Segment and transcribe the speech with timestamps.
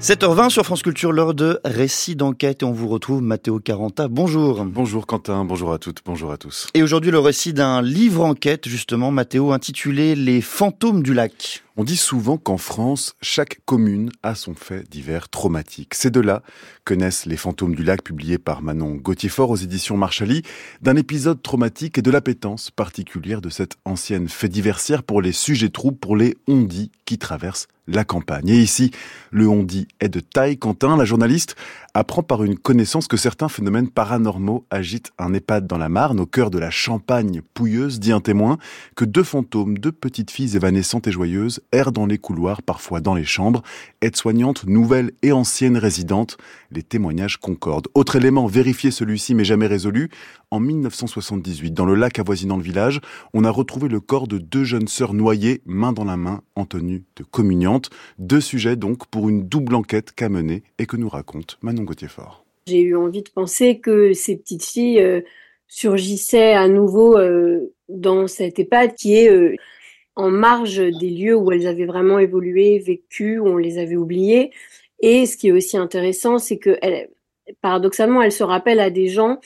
[0.00, 4.06] 7h20 sur France Culture, l'heure de récit d'enquête et on vous retrouve Mathéo Caranta.
[4.06, 4.64] Bonjour.
[4.64, 6.68] Bonjour Quentin, bonjour à toutes, bonjour à tous.
[6.74, 11.64] Et aujourd'hui le récit d'un livre enquête justement, Mathéo, intitulé Les fantômes du lac.
[11.80, 15.94] On dit souvent qu'en France, chaque commune a son fait divers traumatique.
[15.94, 16.42] C'est de là
[16.84, 20.42] que naissent Les fantômes du lac, publiés par Manon Gauthier-Fort aux éditions Marchali,
[20.82, 25.68] d'un épisode traumatique et de l'appétence particulière de cette ancienne fait diversière pour les sujets
[25.68, 28.50] troubles, pour les ondis qui traversent la campagne.
[28.50, 28.90] Et ici,
[29.30, 30.58] le on-dit est de taille.
[30.58, 31.56] Quentin, la journaliste,
[31.94, 36.26] apprend par une connaissance que certains phénomènes paranormaux agitent un EHPAD dans la Marne, au
[36.26, 38.58] cœur de la Champagne pouilleuse, dit un témoin,
[38.94, 43.14] que deux fantômes, deux petites filles évanescentes et joyeuses, errent dans les couloirs, parfois dans
[43.14, 43.62] les chambres,
[44.00, 46.36] aides-soignantes, nouvelles et anciennes résidentes.
[46.70, 47.88] Les témoignages concordent.
[47.94, 50.10] Autre élément, vérifié celui-ci mais jamais résolu,
[50.50, 53.00] en 1978, dans le lac avoisinant le village,
[53.34, 56.64] on a retrouvé le corps de deux jeunes sœurs noyées, main dans la main, en
[56.64, 57.82] tenue de communion.
[58.18, 62.44] Deux sujets donc pour une double enquête qu'a menée et que nous raconte Manon Gauthier-Fort.
[62.66, 65.20] J'ai eu envie de penser que ces petites filles euh,
[65.68, 69.54] surgissaient à nouveau euh, dans cette EHPAD qui est euh,
[70.18, 74.50] en marge des lieux où elles avaient vraiment évolué, vécu, où on les avait oubliées.
[74.98, 76.76] Et ce qui est aussi intéressant, c'est que
[77.60, 79.38] paradoxalement, elles se rappellent à des gens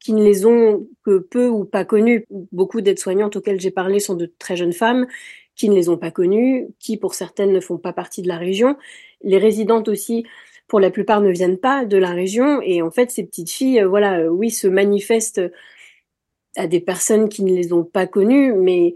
[0.00, 2.26] qui ne les ont que peu ou pas connus.
[2.50, 5.06] Beaucoup d'aides-soignantes auxquelles j'ai parlé sont de très jeunes femmes
[5.54, 8.38] qui ne les ont pas connues, qui pour certaines ne font pas partie de la
[8.38, 8.76] région.
[9.22, 10.26] Les résidentes aussi,
[10.66, 12.60] pour la plupart, ne viennent pas de la région.
[12.62, 15.42] Et en fait, ces petites filles, euh, voilà, euh, oui, se manifestent
[16.56, 18.94] à des personnes qui ne les ont pas connues, mais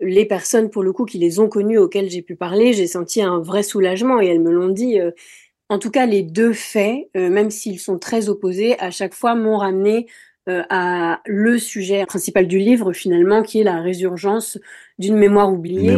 [0.00, 3.22] les personnes, pour le coup, qui les ont connues, auxquelles j'ai pu parler, j'ai senti
[3.22, 5.00] un vrai soulagement et elles me l'ont dit.
[5.00, 5.10] Euh,
[5.70, 9.56] en tout cas, les deux faits, même s'ils sont très opposés, à chaque fois m'ont
[9.56, 10.06] ramené
[10.46, 14.58] euh, à le sujet principal du livre finalement, qui est la résurgence
[14.98, 15.96] d'une mémoire oubliée.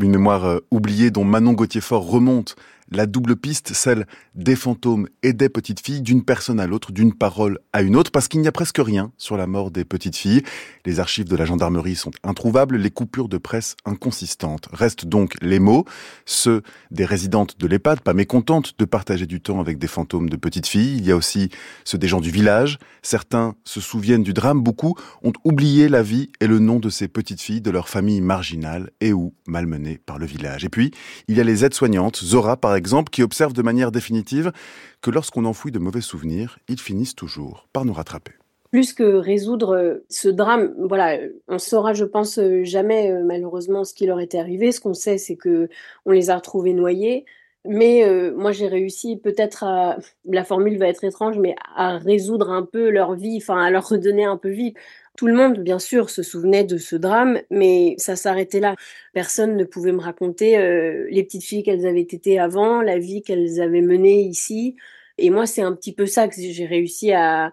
[0.00, 2.56] Une, mémoire euh, oubliée dont Manon Gauthier-Fort remonte
[2.90, 7.14] la double piste, celle des fantômes et des petites filles, d'une personne à l'autre, d'une
[7.14, 10.16] parole à une autre, parce qu'il n'y a presque rien sur la mort des petites
[10.16, 10.42] filles.
[10.84, 14.68] Les archives de la gendarmerie sont introuvables, les coupures de presse inconsistantes.
[14.72, 15.84] Restent donc les mots,
[16.26, 20.36] ceux des résidentes de l'EHPAD, pas mécontentes de partager du temps avec des fantômes de
[20.36, 20.98] petites filles.
[20.98, 21.50] Il y a aussi
[21.84, 22.78] ceux des gens du village.
[23.02, 27.08] Certains se souviennent du drame, beaucoup ont oublié la vie et le nom de ces
[27.08, 30.64] petites filles, de leur famille marginale et ou malmenées par le village.
[30.64, 30.90] Et puis,
[31.28, 34.52] il y a les aides-soignantes, Zora par exemple, qui observe de manière définitive
[35.00, 38.32] que lorsqu'on enfouit de mauvais souvenirs, ils finissent toujours par nous rattraper
[38.74, 43.84] plus que résoudre euh, ce drame, voilà, on saura, je pense, euh, jamais euh, malheureusement
[43.84, 44.72] ce qui leur était arrivé.
[44.72, 45.68] Ce qu'on sait, c'est que
[46.06, 47.24] on les a retrouvés noyés.
[47.66, 48.04] Mais
[48.36, 52.90] moi, j'ai réussi peut-être à, la formule va être étrange, mais à résoudre un peu
[52.90, 54.74] leur vie, enfin à leur redonner un peu vie.
[55.16, 58.74] Tout le monde, bien sûr, se souvenait de ce drame, mais ça s'arrêtait là.
[59.12, 63.22] Personne ne pouvait me raconter euh, les petites filles qu'elles avaient été avant, la vie
[63.22, 64.74] qu'elles avaient menée ici.
[65.18, 67.52] Et moi, c'est un petit peu ça que j'ai réussi à,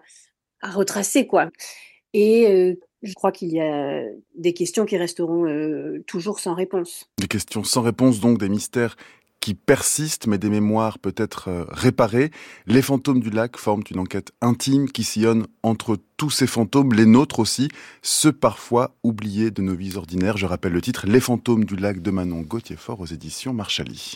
[0.60, 1.50] retracer, quoi.
[2.14, 7.08] Et euh, je crois qu'il y a des questions qui resteront euh, toujours sans réponse.
[7.18, 8.96] Des questions sans réponse, donc des mystères
[9.42, 12.30] qui persistent, mais des mémoires peut-être euh, réparées.
[12.66, 17.06] Les fantômes du lac forment une enquête intime qui sillonne entre tous ces fantômes, les
[17.06, 17.68] nôtres aussi,
[18.02, 20.36] ceux parfois oubliés de nos vies ordinaires.
[20.36, 24.10] Je rappelle le titre Les fantômes du lac de Manon Gauthier-Fort aux éditions Marchali.